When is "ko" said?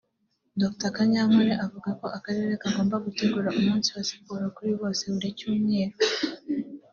1.99-2.05